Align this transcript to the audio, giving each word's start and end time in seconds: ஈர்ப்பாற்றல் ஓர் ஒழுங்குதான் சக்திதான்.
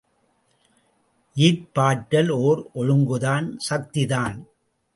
ஈர்ப்பாற்றல் 1.35 2.29
ஓர் 2.29 2.69
ஒழுங்குதான் 2.73 3.57
சக்திதான். 3.69 4.37